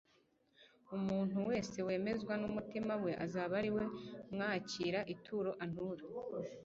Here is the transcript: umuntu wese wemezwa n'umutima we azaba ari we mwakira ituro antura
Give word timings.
umuntu 0.97 1.37
wese 1.49 1.77
wemezwa 1.87 2.33
n'umutima 2.41 2.93
we 3.03 3.11
azaba 3.25 3.53
ari 3.61 3.69
we 3.75 3.83
mwakira 4.33 4.99
ituro 5.13 5.51
antura 5.63 6.03